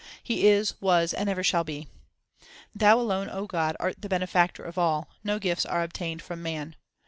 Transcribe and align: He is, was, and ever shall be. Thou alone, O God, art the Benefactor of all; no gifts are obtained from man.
He 0.23 0.47
is, 0.47 0.73
was, 0.81 1.13
and 1.13 1.29
ever 1.29 1.43
shall 1.43 1.63
be. 1.63 1.87
Thou 2.73 2.99
alone, 2.99 3.29
O 3.29 3.45
God, 3.45 3.77
art 3.79 4.01
the 4.01 4.09
Benefactor 4.09 4.63
of 4.63 4.75
all; 4.79 5.07
no 5.23 5.37
gifts 5.37 5.63
are 5.63 5.83
obtained 5.83 6.23
from 6.23 6.41
man. 6.41 6.75